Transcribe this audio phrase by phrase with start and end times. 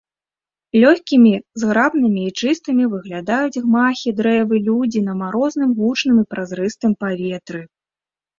[0.83, 7.61] Лёгкімі, зграбнымі і чыстымі выглядаюць гмахі, дрэвы, людзі на марозным гучным і празрыстым паветры.